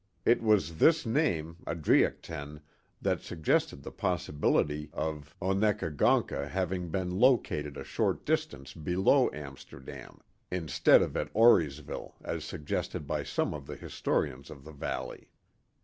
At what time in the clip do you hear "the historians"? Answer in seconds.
13.67-14.49